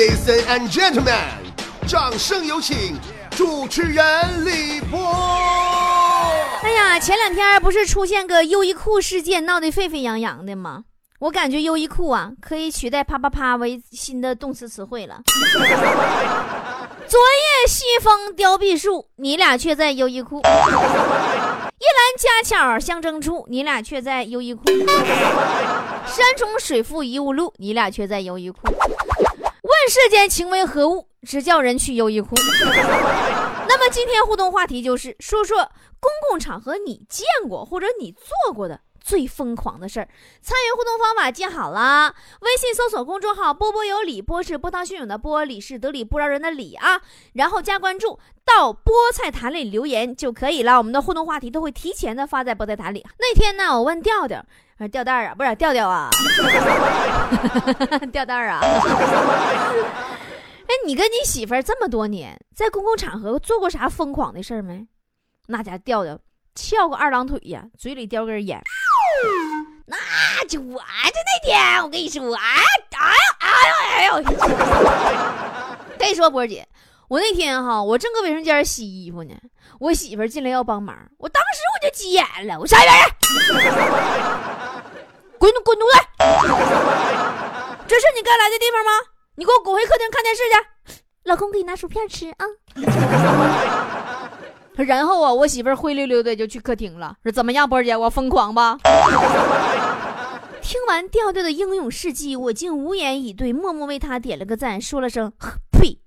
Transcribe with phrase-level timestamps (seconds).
[0.00, 1.12] Ladies and gentlemen，
[1.86, 2.98] 掌声有请
[3.32, 4.98] 主持人李波。
[6.62, 10.84] 哎呀，前两天不是出现个优衣库事件，闹得沸沸扬扬的吗？
[11.18, 15.20] 我感觉优衣库啊，可以取代啪啪啪为新的动词词汇了。
[17.06, 20.54] 昨夜西风凋碧树，你俩却在优衣库；一篮
[22.16, 24.62] 佳巧相争处，你俩却在优衣库；
[26.06, 28.60] 山重水复疑无路，你俩却在优衣库。
[29.80, 32.34] 问世间情为何物，直叫人去优衣库。
[33.66, 35.56] 那么今天互动话题就是说说
[35.98, 38.78] 公共场合你见过或者你做过的。
[39.10, 40.08] 最疯狂的事儿，
[40.40, 42.14] 参与互动方法记好了。
[42.42, 47.02] 微信搜索公众号“波波有理”，波是波涛汹涌的波，理是得理不饶人的理啊。
[47.32, 50.78] 然后加关注，到菠菜坛里留言就可以了。
[50.78, 53.04] 我们的互动话题都会提前的发在菠菜坛里。
[53.18, 54.46] 那天呢，我问调调，
[54.92, 56.08] 调蛋儿啊，不是调调啊，
[58.12, 58.60] 调蛋儿啊。
[58.62, 58.80] 哎，
[60.86, 64.86] 你跟你媳妇儿这么多年，在公共场合做过啥疯狂的事儿没？
[65.48, 66.16] 那家调调
[66.54, 68.62] 翘个二郎腿呀，嘴里叼根烟。
[70.48, 72.40] 就我就那天，我跟你说，哎
[72.90, 74.22] 哎哎呦哎呦！
[75.98, 76.66] 跟你说，波姐，
[77.08, 79.34] 我那天哈，我正搁卫生间洗衣服呢，
[79.78, 83.52] 我媳妇进来要帮忙，我当时我就急眼了，我上一边去，
[85.38, 86.00] 滚滚犊子！
[87.86, 88.90] 这是你该来的地方吗？
[89.36, 92.46] 你给我滚回客厅看电视去，老公给你拿薯片吃啊。
[94.76, 97.14] 然后啊，我媳妇灰溜溜的就去客厅了。
[97.22, 98.78] 说怎么样，波姐，我疯狂吧？
[100.70, 105.28] 听完调调的英勇事迹，我竟无言以对，默默为他点了个赞，说了声
[105.72, 105.98] 呸。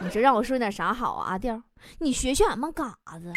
[0.00, 1.32] 你这让我说点啥好啊？
[1.32, 1.62] 阿调，
[1.98, 3.30] 你学学俺们嘎子，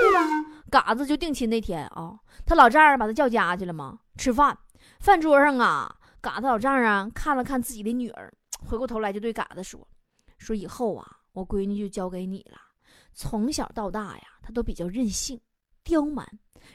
[0.00, 0.28] 对吧？
[0.68, 4.00] 嘎子就定亲那天啊，他老丈人把他叫家去了吗？
[4.16, 4.58] 吃饭，
[4.98, 8.34] 饭桌上啊，嘎子老丈人看了看自己的女儿，
[8.66, 9.86] 回过头来就对嘎子说
[10.38, 12.58] ：“说以后啊，我闺女就交给你了。”
[13.14, 15.40] 从小到大呀，他都比较任性、
[15.84, 16.26] 刁蛮，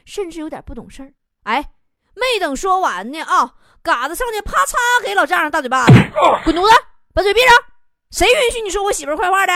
[0.06, 1.12] 甚至有点不懂事儿。
[1.42, 1.73] 哎，
[2.14, 3.52] 没等说完呢啊，
[3.82, 5.92] 嘎子上去啪嚓给老丈人大嘴巴子，
[6.44, 6.74] 滚犊子，
[7.12, 7.54] 把嘴闭上！
[8.10, 9.52] 谁允许你说我媳妇坏话的？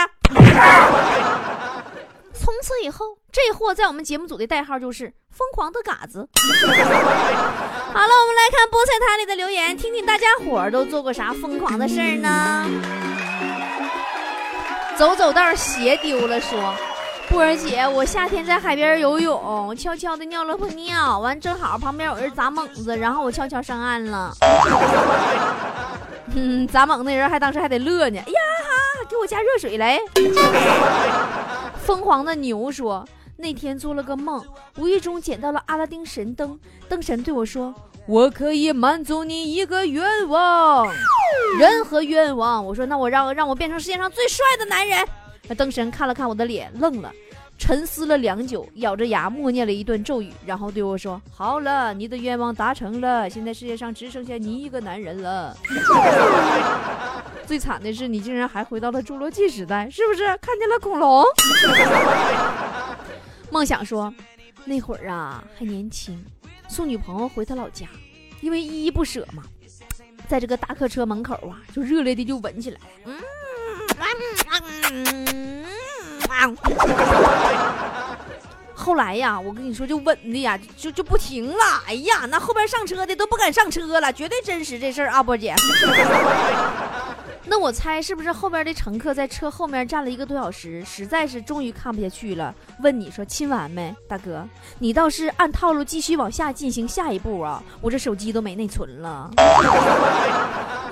[2.34, 6.28] 从此以后，这货在我们节目组的代号就是疯狂的嘎子。
[6.34, 12.66] 好了，我们来看菠菜坛里的留言，听听大家伙儿都做过啥疯狂的事儿呢？
[14.96, 16.74] 走走道鞋丢了，说
[17.30, 24.32] 波儿姐，我夏天在海边游泳，悄悄的尿了泡尿，完正好旁边有人砸猛子，然后我悄悄上岸了。
[26.34, 29.98] 嗯，砸猛那人还当时还得乐呢，哎呀哈，给我加热水来。
[31.84, 33.06] 疯狂的牛说，
[33.36, 34.42] 那天做了个梦，
[34.78, 37.74] 无意中捡到了阿拉丁神灯，灯神对我说，
[38.06, 40.90] 我可以满足你一个愿望。
[41.58, 45.06] 任何愿望，我说那我让让我变成世界上最帅的男人。
[45.48, 47.10] 那灯神看了看我的脸，愣了，
[47.56, 55.56] 沉思了良久，咬着牙默念了一段咒语，然后对我说：“好了，你的愿望达成了，现在世界上只剩下你一个男人了。
[57.46, 61.24] 最惨的是，你竟然还回到了侏罗纪时代，是不是看见了恐龙？”
[63.50, 64.12] 梦想说
[64.66, 66.22] ：“那会儿啊还年轻，
[66.68, 67.86] 送女朋友回他老家，
[68.42, 69.42] 因为依依不舍嘛。”
[70.28, 72.86] 在这个大客车门口啊，就热烈的就吻起来了。
[73.06, 73.14] 嗯，
[78.74, 81.82] 后来呀，我跟你说，就稳的呀，就就不停了。
[81.86, 85.54] 哎呀，那后边上车的都不敢上车了，绝对真实这事儿啊，波姐。
[87.50, 94.46] 那我猜是不是后边的乘客在车后面站了一个多小时，实在是终于看不下去了，问你说亲完没，大哥？
[94.78, 97.62] 你倒是按套路继续往下进行下一步啊！
[97.80, 99.30] 我这手机都没内存了。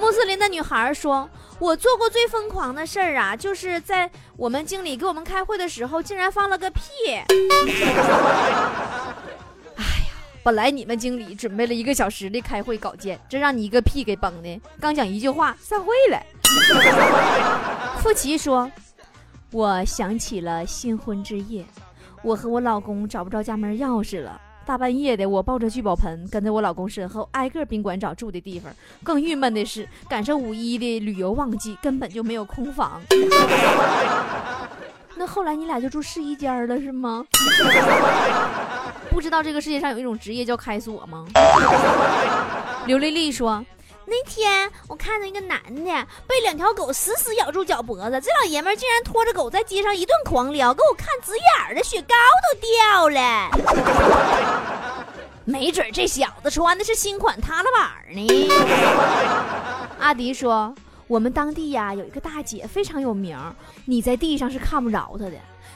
[0.07, 1.29] 穆斯林的女孩说
[1.59, 6.81] ：“我做过最疯狂的事儿啊，就是在我们经理给我们开会的时候，竟然放了个屁。
[9.75, 10.07] ”哎呀
[10.45, 14.61] 本来你们经理准备了一个小时的开会稿件，这让你一个屁给崩的。
[14.81, 16.23] 刚讲一句话，散会了。
[17.99, 18.71] 傅奇说
[19.51, 21.67] ：“我想起了新婚之夜，
[22.23, 24.41] 我和我老公找不着家门钥匙了。
[24.67, 28.73] 大半夜的，我抱着聚宝盆跟在我老公身后，挨个宾馆找住的地方。
[29.05, 33.01] 更郁闷的是，赶上五一的旅游旺季，根本就没有空房。
[35.15, 37.25] 那后来你俩就住试衣间了，是吗？”
[39.09, 41.25] 不知道这个世界上有一种职业叫开锁吗？
[42.87, 43.65] 刘丽丽说
[44.05, 45.85] ：“那天我看到一个男的
[46.27, 53.49] 被两条狗死死咬住脚脖子，这老爷们竟然拖着狗在街上一顿狂撩，给我看直眼儿的，雪糕都掉了。
[55.67, 58.49] 没准这小子穿的是新款踏拉板呢。”
[59.99, 60.73] 阿迪说
[61.09, 63.37] ：“我们当地呀有一个大姐非常有名，
[63.85, 65.33] 你在地上是看不着她的。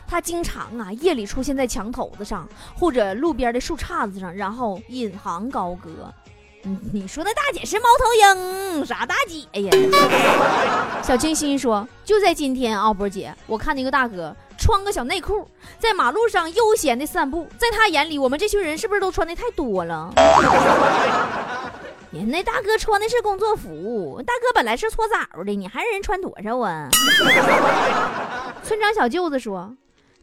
[0.07, 2.49] 她经常啊夜里出现在墙头子上
[2.79, 6.15] 或者路边的树杈子上，然后引吭高歌。
[6.63, 9.71] 嗯，你说那大姐是猫头鹰，啥大姐呀？
[11.03, 15.49] 小清新说，就在今天啊，波姐，我看那个大哥穿个小内裤
[15.79, 20.13] 在马路上悠闲的散步，在他眼里，我们这群人是不是都穿的太多了？
[22.13, 26.91] 人那大哥穿的是工作服，大哥本来是搓澡的，你还让人穿多少啊？
[28.63, 29.75] 村长小舅子说，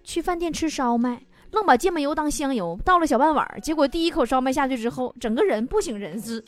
[0.03, 1.19] 去饭店吃烧麦。
[1.51, 6.43] 愣把芥末油当香油，倒了小半碗，结果第一口烧麦下去之后，整个人不省人事。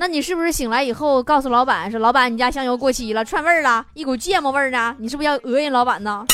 [0.00, 6.24] 那你是不是醒来以后告诉老板说：“老板，你家香油过期了，串味儿了，一股芥末味儿呢？”你是不是要讹人老板呢？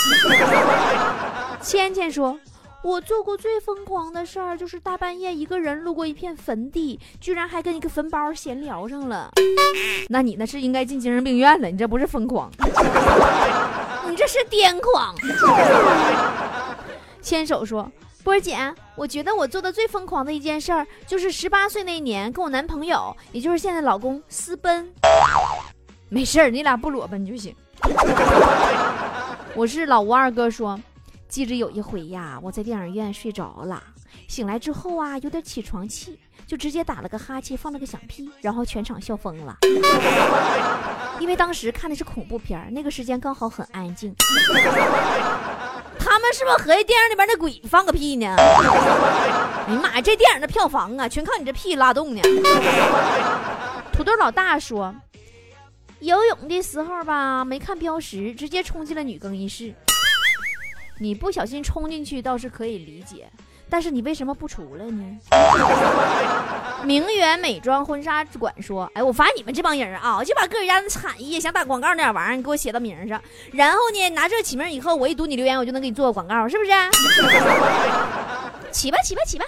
[1.63, 2.39] 芊芊说
[2.85, 9.31] ：“我做过最疯狂的事儿，就是大半夜一个人路过一片坟地，居然还跟一个坟包闲聊上了。
[10.11, 12.51] 那你那是应该进精神病院了，你这不是疯狂，
[14.07, 15.15] 你这是癫狂。”
[17.23, 17.91] 牵手说
[18.25, 24.91] ：“波儿姐，我觉得我做的最疯狂的一件事儿，就是十八岁那年跟我男朋友，也就是现在老公私奔。
[26.09, 27.55] 没事儿，你俩不裸奔就行。
[29.55, 30.81] 我是老吴二哥说，
[31.29, 33.83] 记着有一回呀，我在电影院睡着了，
[34.27, 39.59] 醒来之后啊，有点起床气，就直接打了个哈欠，放了个响屁，然后全场笑疯了。
[41.21, 44.17] 因为当时看的是恐怖片儿，那个时间刚好很安静。”
[46.15, 48.37] 他们是不是合计电影里边那鬼放个屁呢？
[48.39, 52.23] 哎呀妈呀，这电影的票房啊，全靠你这屁拉动呢！
[53.93, 54.95] 土豆老大说，
[55.99, 59.75] 游泳的时候吧，没看标识，直接冲进了女更衣室。
[61.01, 63.29] 你不小心冲进去倒是可以理解。
[63.75, 65.05] 但是你为什么不出来呢？
[66.87, 76.71] 名媛美妆婚纱馆说：“哎，我发现你们这帮人啊，就把个人的产业想打广告那点玩意儿，给我写到名上，然后呢，拿这起名以后，我一读你留言，我就能给你做个广告，是不是？
[78.71, 79.45] 起吧，起吧，起吧。”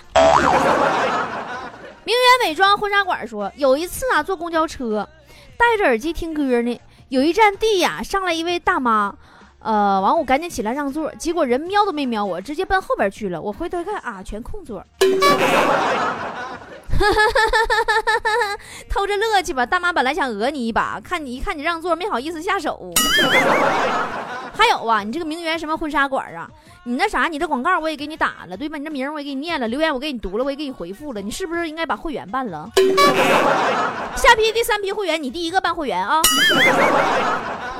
[2.02, 5.08] 名媛美妆婚纱馆说：“有一次啊，坐公交车，
[5.56, 6.80] 戴着耳机听歌呢，
[7.10, 9.14] 有一站地呀，上来一位大妈。”
[9.66, 13.42] 呃，完我赶紧起来让座，结果人瞄都没瞄我，直接奔后边去了。
[13.42, 14.80] 我回头一看啊，全空座，
[18.88, 19.66] 偷着乐去吧。
[19.66, 22.92] 大妈本来想讹你一把，看你一看你让座，没好意思下手。
[24.56, 26.48] 还有啊，你这个名媛什么婚纱馆啊？
[26.84, 28.78] 你那啥，你这广告我也给你打了，对吧？
[28.78, 31.20] 你这名我也给你念了，留言我给你读了，我也给你回复了。
[31.20, 32.70] 你是不是应该把会员办了？
[34.14, 36.20] 下批第三批会员，你第一个办会员啊。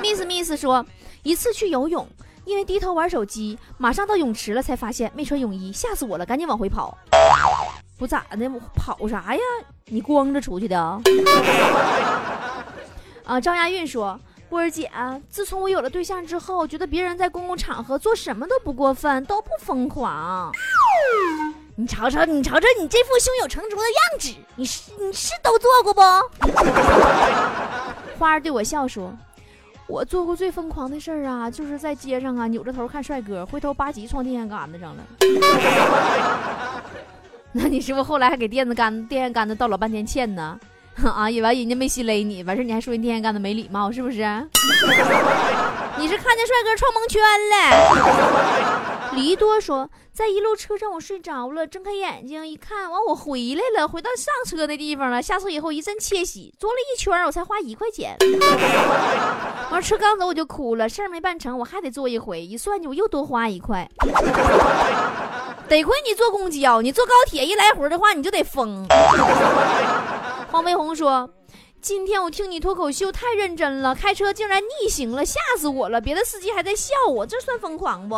[0.01, 0.85] Miss Miss 说。
[1.27, 2.07] 一次去游泳，
[2.45, 6.97] 因为低头玩手机，马上到泳池了，才发现没穿泳衣，吓死我了，赶紧往回跑。
[7.97, 9.41] 不咋的，跑啥呀？
[9.87, 11.01] 你光着出去的啊？
[13.27, 14.17] 啊，张亚运说，
[14.49, 14.89] 波儿姐，
[15.29, 20.49] 自从我有了对象之后，觉得别人在公共场合做什么都不过分，都不疯狂。
[21.75, 26.01] 你瞅瞅，你瞅瞅，你这副胸有成竹的样子，你是你是都做过不？
[28.17, 29.13] 花儿对我笑说。
[29.87, 35.03] 我做过最疯狂的事儿啊，就是在街上啊扭着头看帅哥，回头吧唧撞电线杆子上了。
[37.53, 40.59] 那你是不是后来还给电子杆电线杆子道了半天歉呢？
[41.03, 44.17] 啊，以为人家没心勒你，完事你还说人电线杆子没礼貌，是不是？
[45.99, 49.13] 你是看见帅哥撞蒙圈了？
[49.13, 55.21] 黎多说，在一路车上我睡着了，睁开眼睛一看，完我回来了，回到上车的地方了。
[55.21, 58.15] 下车以后一阵窃喜，坐了一圈我才花一块钱。
[59.69, 63.89] 完车刚走我就哭了，事儿没办成，我还得坐一回，一算计我又多花一块。
[65.67, 68.87] 得亏你坐公交，你坐高铁一来回的话你就得疯。
[70.51, 71.29] 黄飞鸿说。
[71.79, 76.01] 今天我听你脱口秀太认真了，开车竟然逆行了，吓死我了！
[76.01, 78.15] 别的司机还在笑我，这算疯狂不？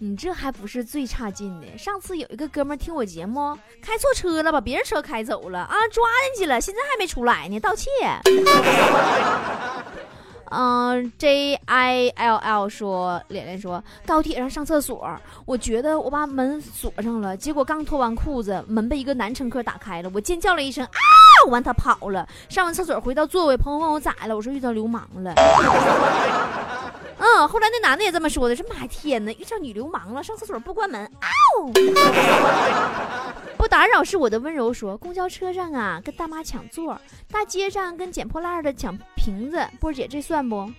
[0.00, 1.76] 你这还不是最差劲的。
[1.76, 7.90] 上次有一个哥们儿听我节目，开错车了，把别人车开走了啊，抓进去了，现在还没出来呢，盗窃。
[10.50, 15.14] 嗯，J I L L 说，脸脸说，高铁上上厕所，
[15.44, 25.34] 我觉得我把门锁上了，结果刚脱完裤子，门被一个男乘客打开了，我尖叫了一声啊，完他跑了，上完厕所回到座位，朋友问我咋了，我说遇到流氓了。
[27.18, 31.28] 嗯，后来那男的也这么说的，说妈天哪，遇上女流氓了，上厕所不关门，啊
[33.58, 34.72] 不打扰是我的温柔。
[34.72, 36.96] 说公交车上啊，跟大妈抢座；
[37.30, 39.66] 大街上跟捡破烂的抢瓶子。
[39.80, 40.70] 波姐，这算不？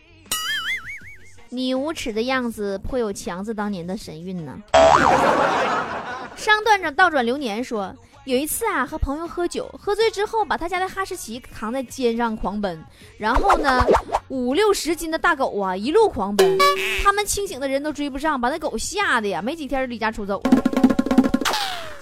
[1.49, 4.57] 你无耻的样子颇有强子当年的神韵呢。
[6.37, 7.93] 商段着倒转流年说，
[8.23, 12.81] 有一次啊，和朋友喝酒，喝醉之后把他家的哈士奇扛在肩上狂奔，
[13.17, 13.83] 然后呢，
[14.29, 16.55] 五六十斤的大狗啊一路狂奔，
[17.03, 20.39] 他们清醒的人都追不上，把那狗吓得呀，没几天离家出走。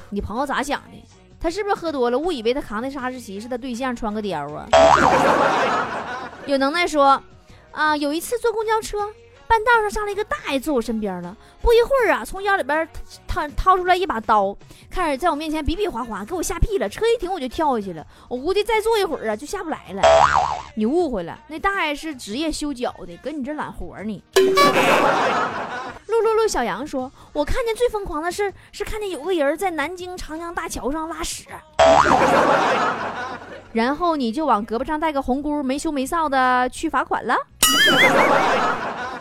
[0.10, 1.04] 你朋友咋想的？
[1.40, 4.68] 他是不是喝多了，误以为他扛的是哈士奇，是他对象穿个貂啊？
[6.46, 7.22] 有能耐说，
[7.72, 8.98] 啊，有一次坐公交车。
[9.48, 12.88] 半道上上来一个大爷坐我身边了，不一会儿啊，从腰里边
[13.28, 14.56] 掏掏出来一把刀，
[14.90, 16.90] 开始在我面前比比划划，给我吓屁了。
[16.90, 20.02] 车一停我就跳下去了，我估计再坐一会儿啊就下不来了。
[20.76, 24.24] 你误会了，那大爷是职业修脚的，搁你这揽活呢。
[26.08, 31.46] 陆陆陆小杨说，我看见最疯狂的事是看见有个人在南京长江大桥上拉屎，
[33.74, 37.36] 然后你就往胳膊上戴个红箍，没羞没臊的去罚款了。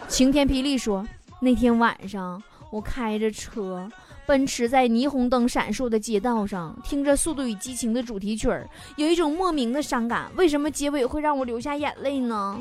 [0.08, 1.04] 晴天霹雳说
[1.40, 3.88] ：“那天晚上，我开着车，
[4.24, 10.30] 奔驰在霓虹灯闪烁的街道上，听着《速度与激情》的主题曲儿，有一种莫名的伤感。
[10.36, 12.58] 为什么结尾会让我流下眼泪呢？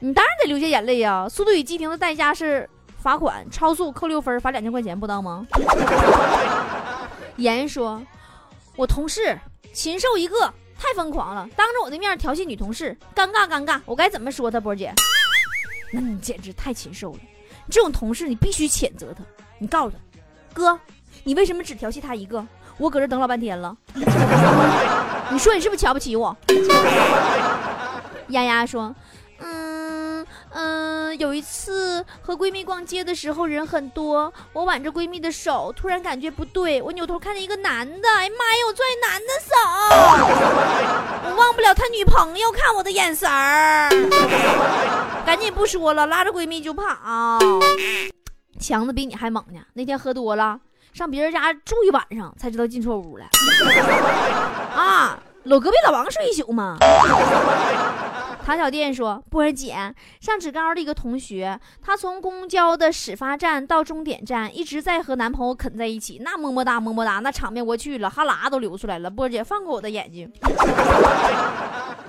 [0.00, 1.24] 你当然得流下眼泪呀！
[1.28, 2.68] 《速度与激情》的代价是
[2.98, 5.46] 罚款，超速扣六分，罚两千块钱，不当吗？”
[7.36, 8.02] 言说
[8.76, 9.38] ：“我同事
[9.72, 14.58] 禽兽一个，太疯狂了，当着我的面调戏女同事，尴尬尴尬，我该怎么说他？
[14.58, 14.92] 波姐。”
[15.92, 17.18] 那你简直太禽兽了！
[17.70, 19.22] 这种同事你必须谴责他。
[19.58, 19.98] 你告诉他，
[20.52, 20.80] 哥，
[21.22, 22.44] 你为什么只调戏他一个？
[22.78, 23.76] 我搁这等老半天了。
[25.30, 26.36] 你说你是不是瞧不起我？
[28.28, 28.94] 丫丫说。
[31.16, 39.54] 有一次和闺蜜逛街的时候，人很多，我挽着闺蜜的手，突然感觉不对，我扭头看见一个男的，哎妈呀，我拽男的手，
[41.30, 43.90] 我忘不了他女朋友看我的眼神儿，
[45.24, 46.84] 赶紧不说了，拉着闺蜜就跑。
[48.60, 50.58] 强子比你还猛呢，那天喝多了，
[50.92, 53.24] 上别人家住一晚上，才知道进错屋了。
[54.74, 56.76] 啊，搂隔壁老王睡一宿吗？
[58.44, 69.08] 唐小店说：“波儿姐，上职高的一个同学，她从公交的始发站到终点站，一直在和男朋友啃在一起，那么么哒么么哒，那场面我去了，哈喇都流出来了。
[69.08, 70.30] 波儿姐，放过我的眼睛，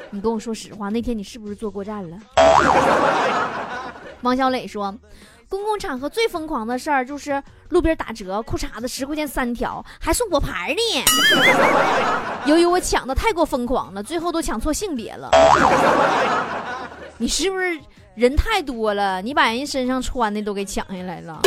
[0.09, 2.17] 你跟我说实话，那天你是不是坐过站了？”
[4.21, 4.93] 王小磊说。
[5.53, 11.05] 公共场合最疯狂的事儿就是路边打折，裤衩子十块钱三条，还送果盘呢。
[12.47, 15.29] 由于我抢的太过疯狂了，最后都抢错性别了。
[17.19, 17.79] 你是不是
[18.15, 19.21] 人太多了？
[19.21, 21.39] 你把人家身上穿的都给抢下来了？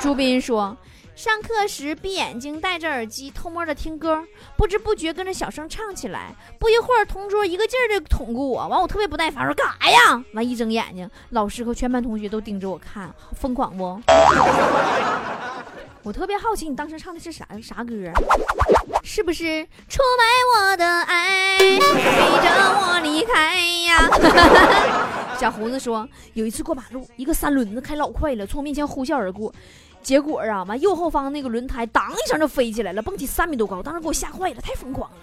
[0.00, 0.76] 朱斌说。
[1.16, 4.24] 上课时闭眼睛，戴着耳机偷摸的听歌，
[4.56, 6.34] 不知不觉跟着小声唱起来。
[6.58, 10.24] 不一会儿，同桌一个劲儿的捅咕我，完我特别不耐烦，说干啥呀？
[10.32, 14.00] 完一睁眼睛，老师和全班同学都盯着我看，疯狂不？
[16.02, 17.94] 我特别好奇，你当时唱的是啥啥歌？
[19.04, 20.24] 是不是出卖
[20.70, 22.48] 我的爱，逼着
[22.80, 24.08] 我离开呀？
[25.38, 29.52] 小胡子说，有一次过马路，一个三轮子开老快了，从我面前呼啸而过。
[30.02, 35.16] 结果啊，完右后方那个轮胎当一声就飞起来了，蹦起三米多高，当时给我吓坏了，太疯狂了！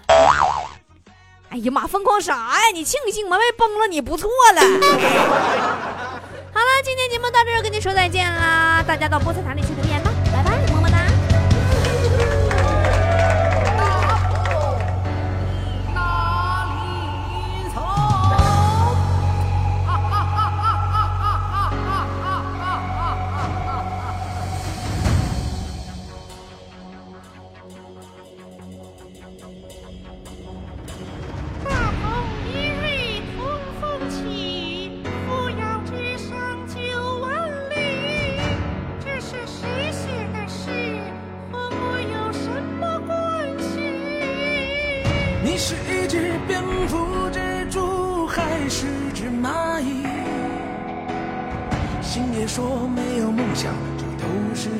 [1.50, 2.70] 哎呀妈，疯狂啥呀？
[2.72, 4.60] 你庆幸门外崩了，你不错了。
[6.52, 8.82] 好了，今天节目到这儿，跟你说再见啦！
[8.86, 9.68] 大家到菠菜坛里去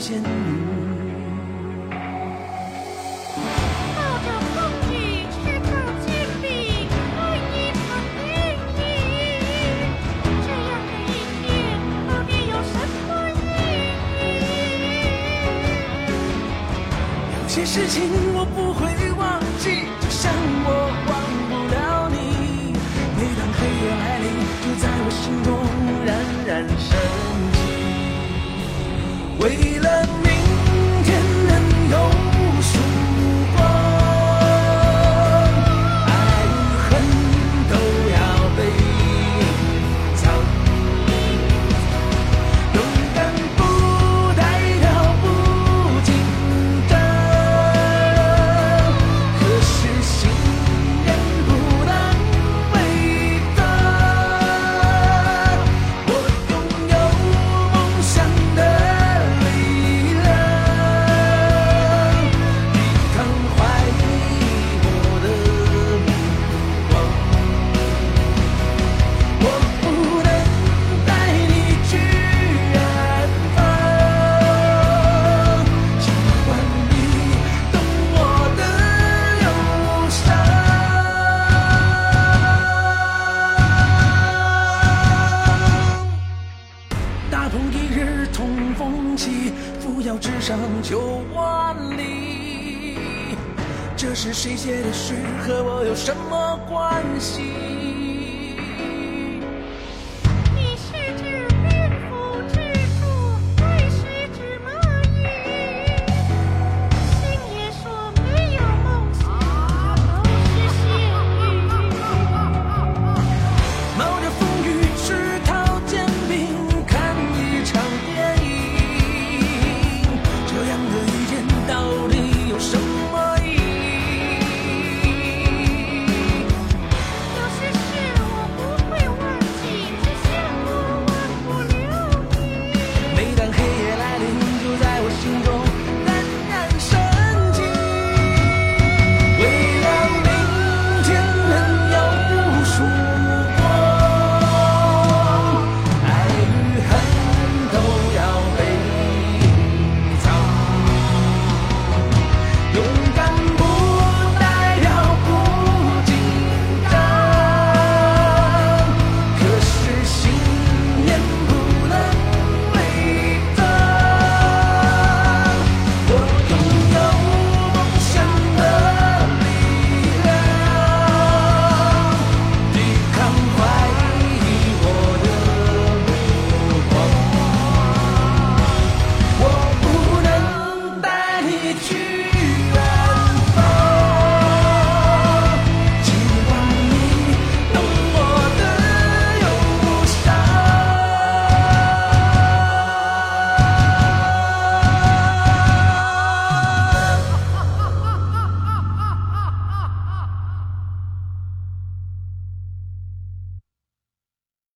[0.09, 0.25] 仙女。
[3.95, 4.57] 冒着风
[4.89, 4.95] 雨，
[5.29, 5.69] 赤透
[6.01, 6.09] 坚
[6.41, 6.49] 冰，
[7.19, 7.21] 为
[7.53, 7.79] 一场
[8.17, 8.19] 电
[8.57, 8.81] 影。
[10.25, 11.13] 这样的一
[11.45, 11.47] 天，
[12.09, 12.73] 到底有什
[13.07, 13.39] 么意
[14.49, 14.97] 义？
[17.35, 17.97] 有些事情